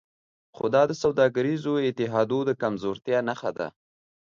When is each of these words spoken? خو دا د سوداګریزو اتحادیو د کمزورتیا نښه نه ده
خو 0.55 0.65
دا 0.73 0.83
د 0.87 0.91
سوداګریزو 1.03 1.73
اتحادیو 1.87 2.39
د 2.45 2.51
کمزورتیا 2.61 3.19
نښه 3.27 3.51
نه 3.51 3.51
ده 3.57 3.67